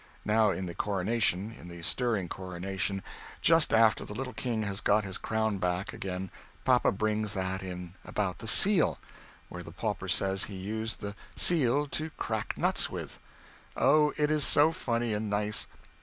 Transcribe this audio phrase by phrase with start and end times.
[0.25, 3.03] Now in the coronation in the stirring coronation,
[3.39, 6.31] just after the little king has got his crown back again
[6.65, 8.97] papa brings that in about the Seal,
[9.47, 13.19] where the pauper says he used the Seal "to crack nuts with."
[13.77, 15.67] Oh it is so funny and nice!